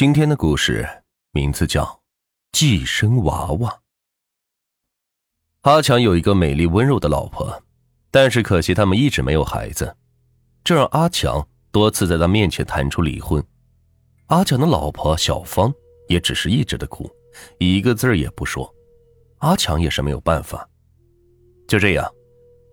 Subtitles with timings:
[0.00, 0.88] 今天的故事
[1.32, 1.84] 名字叫
[2.52, 3.68] 《寄生娃娃》。
[5.60, 7.62] 阿强有一个美丽温柔的老婆，
[8.10, 9.94] 但是可惜他们一直没有孩子，
[10.64, 13.44] 这让阿强多次在他面前谈出离婚。
[14.28, 15.70] 阿强的老婆小芳
[16.08, 17.06] 也只是一直的哭，
[17.58, 18.74] 一个字也不说。
[19.40, 20.66] 阿强也是没有办法。
[21.68, 22.10] 就这样，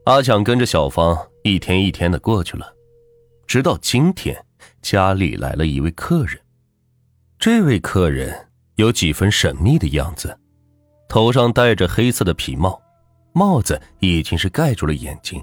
[0.05, 2.73] 阿强跟着小芳一天一天的过去了，
[3.45, 4.45] 直到今天，
[4.81, 6.39] 家里来了一位客人。
[7.49, 10.37] 这位客人有几分神秘的样子，
[11.07, 12.77] 头上戴着黑色的皮帽，
[13.31, 15.41] 帽子已经是盖住了眼睛，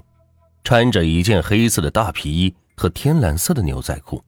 [0.63, 4.23] 穿着一件黑色的大皮衣和天蓝色的牛仔裤。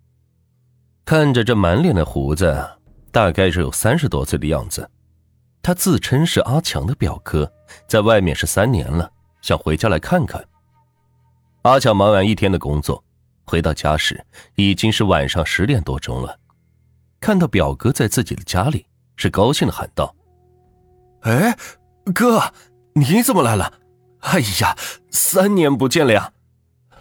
[1.05, 2.67] 看着这满脸的胡子，
[3.11, 4.89] 大概是有三十多岁的样子。
[5.61, 7.53] 他自称是阿强的表哥，
[7.87, 9.07] 在外面是三年了，
[9.43, 10.43] 想回家来看看。
[11.61, 13.03] 阿强忙完一天的工作，
[13.45, 14.25] 回到家时
[14.55, 16.39] 已经是晚上十点多钟了。
[17.19, 18.85] 看到表哥在自己的家里，
[19.15, 20.15] 是高兴的喊道
[21.21, 21.57] ：“哎，
[22.13, 22.53] 哥，
[22.93, 23.73] 你怎么来了？
[24.19, 24.77] 哎呀，
[25.09, 26.33] 三年不见了呀！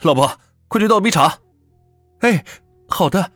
[0.03, 1.39] 老婆，快去倒杯茶。
[2.20, 2.45] ”“哎，
[2.89, 3.33] 好的。”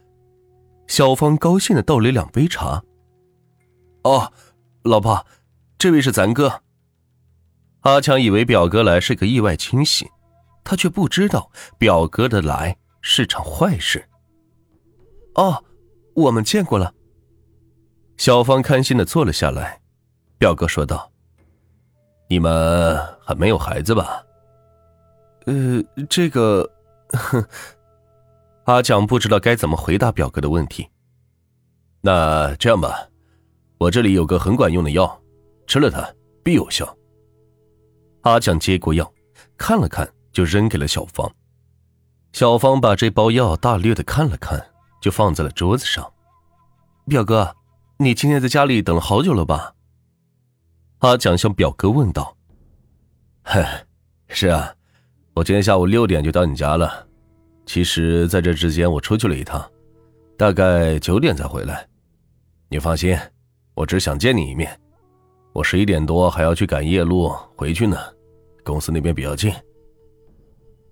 [0.89, 2.83] 小芳高兴的倒了两杯茶。
[4.03, 4.33] “哦，
[4.83, 5.27] 老婆，
[5.78, 6.62] 这位是咱哥。”
[7.83, 10.11] 阿强以为表哥来是个意外惊喜，
[10.65, 14.09] 他却不知道表哥的来是场坏事。
[15.37, 15.65] “哦。”
[16.14, 16.92] 我们见过了。
[18.16, 19.80] 小芳开心的坐了下来，
[20.36, 21.11] 表哥说道
[22.28, 24.22] ：“你们还没有孩子吧
[25.47, 26.70] ？”“呃，这个
[28.64, 30.88] ……”阿强不知道该怎么回答表哥的问题。
[32.03, 33.08] 那这样吧，
[33.78, 35.20] 我这里有个很管用的药，
[35.66, 36.06] 吃了它
[36.44, 36.97] 必有效。
[38.22, 39.11] 阿强接过药，
[39.56, 41.31] 看了看，就扔给了小芳。
[42.33, 44.69] 小芳把这包药大略的看了看。
[45.01, 46.12] 就放在了桌子上。
[47.06, 47.56] 表哥，
[47.97, 49.75] 你今天在家里等了好久了吧？
[50.98, 52.37] 阿蒋向表哥问道。
[53.43, 53.87] 嗨，
[54.28, 54.75] 是啊，
[55.34, 57.06] 我今天下午六点就到你家了。
[57.66, 59.65] 其实，在这之间我出去了一趟，
[60.37, 61.89] 大概九点才回来。
[62.69, 63.19] 你放心，
[63.75, 64.78] 我只想见你一面。
[65.53, 67.97] 我十一点多还要去赶夜路回去呢，
[68.62, 69.53] 公司那边比较近。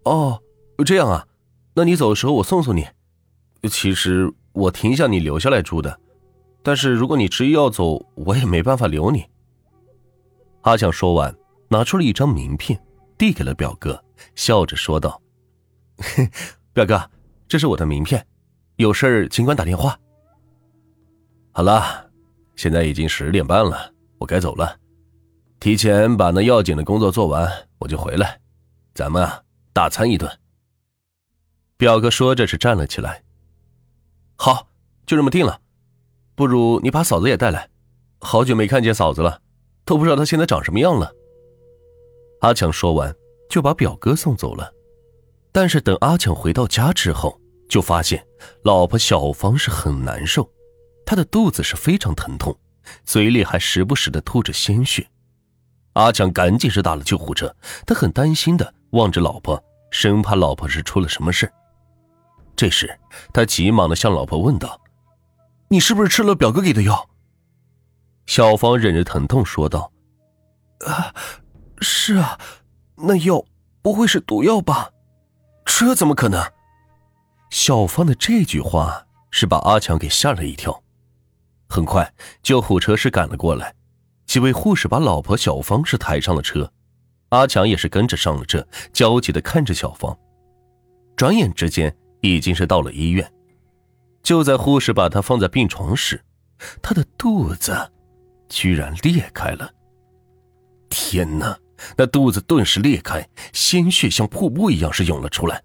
[0.04, 0.40] 哦，
[0.84, 1.26] 这样啊，
[1.74, 2.86] 那你走的时候我送送你。
[3.62, 5.98] 其实我挺想你留下来住的，
[6.62, 9.24] 但是如果你执意要走，我也没办法留你。
[10.62, 11.34] 阿强说完，
[11.68, 12.78] 拿出了一张名片，
[13.16, 14.04] 递给了表哥，
[14.34, 15.20] 笑着说道
[16.72, 17.10] ：“表哥，
[17.48, 18.24] 这是我的名片，
[18.76, 19.98] 有事儿尽管打电话。”
[21.52, 22.10] 好了，
[22.54, 24.78] 现在已经十点半了，我该走了，
[25.58, 28.38] 提前把那要紧的工作做完，我就回来，
[28.94, 29.42] 咱们啊
[29.72, 30.30] 大餐一顿。
[31.76, 33.22] 表哥说着是站了起来。
[34.40, 34.68] 好，
[35.04, 35.60] 就这么定了。
[36.36, 37.68] 不如你把嫂子也带来，
[38.20, 39.42] 好久没看见嫂子了，
[39.84, 41.12] 都不知道她现在长什么样了。
[42.42, 43.12] 阿强说完，
[43.50, 44.72] 就把表哥送走了。
[45.50, 48.24] 但是等阿强回到家之后，就发现
[48.62, 50.48] 老婆小芳是很难受，
[51.04, 52.56] 她的肚子是非常疼痛，
[53.04, 55.04] 嘴里还时不时的吐着鲜血。
[55.94, 57.52] 阿强赶紧是打了救护车，
[57.84, 59.60] 他很担心的望着老婆，
[59.90, 61.52] 生怕老婆是出了什么事。
[62.58, 62.98] 这时，
[63.32, 64.80] 他急忙的向老婆问道
[65.70, 67.08] ：“你是不是吃了表哥给的药？”
[68.26, 69.92] 小芳忍着疼痛说道
[70.84, 71.14] ：“啊，
[71.78, 72.36] 是啊，
[72.96, 73.44] 那药
[73.80, 74.90] 不会是毒药吧？
[75.64, 76.44] 这怎么可能？”
[77.50, 80.82] 小芳的这句话是把阿强给吓了一跳。
[81.68, 83.72] 很快，救护车是赶了过来，
[84.26, 86.72] 几位护士把老婆小芳是抬上了车，
[87.28, 90.18] 阿强也是跟着上了车，焦急的看着小芳。
[91.14, 91.96] 转眼之间。
[92.20, 93.32] 已经是到了医院，
[94.22, 96.22] 就在护士把他放在病床时，
[96.82, 97.92] 他的肚子
[98.48, 99.70] 居然裂开了。
[100.88, 101.58] 天哪！
[101.96, 105.62] 那肚子顿时裂开，鲜血像瀑布一样是涌了出来。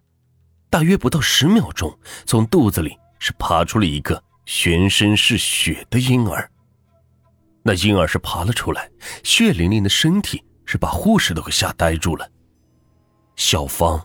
[0.69, 1.97] 大约不到十秒钟，
[2.27, 6.47] 从肚子里是爬出了一个全身是血的婴儿。
[7.63, 8.91] 那婴儿是爬了出来，
[9.23, 12.29] 血淋淋的身体是把护士都给吓呆住了。
[13.35, 13.99] 小芳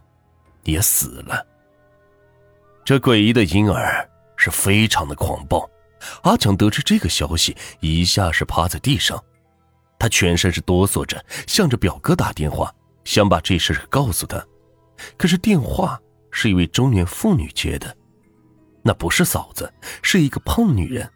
[0.65, 1.47] 也死了。
[2.89, 5.69] 这诡异的婴儿是非常的狂暴。
[6.23, 9.23] 阿强得知这个消息，一下是趴在地上，
[9.99, 12.75] 他全身是哆嗦着，向着表哥打电话，
[13.05, 14.43] 想把这事告诉他。
[15.19, 16.01] 可是电话
[16.31, 17.95] 是一位中年妇女接的，
[18.81, 19.71] 那不是嫂子，
[20.03, 21.07] 是一个胖女人。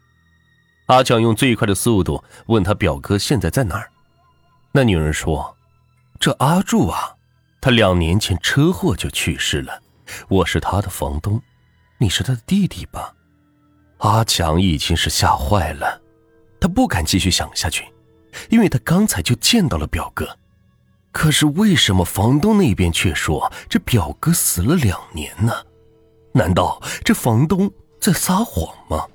[0.85, 3.91] 阿强用最快的速度问他表哥现在在哪儿。
[4.71, 5.57] 那女人说
[6.21, 7.15] ：“这阿柱啊，
[7.59, 9.81] 他两年前车祸就去世了，
[10.29, 11.41] 我是他的房东。”
[12.03, 13.15] 你是他的弟弟吧？
[13.99, 16.01] 阿强已经是吓坏了，
[16.59, 17.87] 他不敢继续想下去，
[18.49, 20.37] 因为他刚才就见到了表哥。
[21.13, 25.53] 可是为什么房东那边却说这表哥死了两年呢？
[26.33, 27.71] 难道这房东
[28.01, 29.07] 在撒谎吗？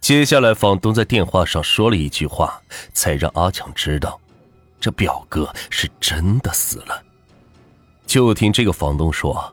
[0.00, 2.62] 接下来，房东在电话上说了一句话，
[2.92, 4.20] 才让阿强知道，
[4.78, 7.02] 这表哥是真的死了。
[8.06, 9.52] 就听这个房东说：“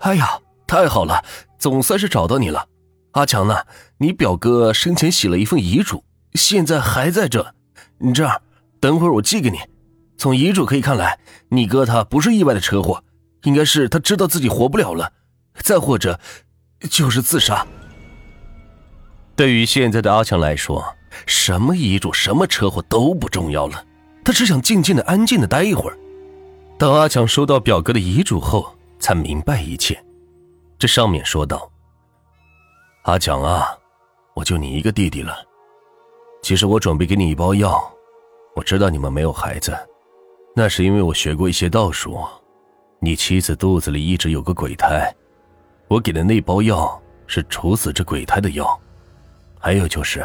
[0.00, 0.38] 哎呀，
[0.68, 1.24] 太好了，
[1.58, 2.68] 总算是找到你了，
[3.12, 3.56] 阿强呢？
[3.96, 6.04] 你表哥生前写了一份遗嘱，
[6.34, 7.54] 现在还在这。
[7.96, 8.42] 你这样，
[8.78, 9.58] 等会儿我寄给你。
[10.18, 11.18] 从遗嘱可以看来，
[11.48, 13.02] 你哥他不是意外的车祸，
[13.44, 15.10] 应该是他知道自己活不了了，
[15.62, 16.20] 再或者，
[16.90, 17.66] 就是自杀。”
[19.34, 20.84] 对于现在的阿强来说，
[21.24, 23.82] 什么遗嘱、什么车祸都不重要了，
[24.22, 25.96] 他只想静静的、安静的待一会儿。
[26.76, 30.04] 当阿强收到表哥的遗嘱后，才明白一切。
[30.78, 31.68] 这上面说道
[33.02, 33.76] ：“阿强啊，
[34.34, 35.44] 我就你一个弟弟了。
[36.40, 37.82] 其实我准备给你一包药，
[38.54, 39.76] 我知道你们没有孩子，
[40.54, 42.24] 那是因为我学过一些道术。
[43.00, 45.12] 你妻子肚子里一直有个鬼胎，
[45.88, 48.78] 我给的那包药是处死这鬼胎的药。”
[49.58, 50.24] 还有就是，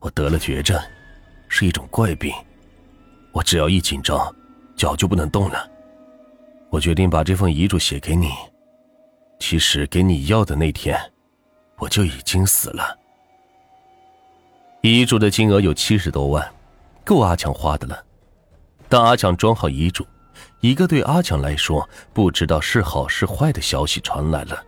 [0.00, 0.76] 我得了绝症，
[1.48, 2.34] 是一种怪病。
[3.32, 4.34] 我只要一紧张，
[4.74, 5.70] 脚就不能动了。
[6.70, 8.32] 我决定把这份遗嘱写给你。
[9.40, 10.96] 其实给你药的那天，
[11.78, 12.96] 我就已经死了。
[14.82, 16.48] 遗嘱的金额有七十多万，
[17.04, 18.04] 够阿强花的了。
[18.88, 20.06] 当阿强装好遗嘱，
[20.60, 24.62] 一个对阿强来说不知道是好是坏的消息传来了，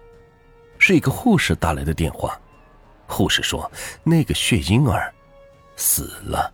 [0.79, 2.37] 是一个护士打来的电话。
[3.07, 3.71] 护士说
[4.03, 5.13] ：“那个血婴儿
[5.77, 6.53] 死了。”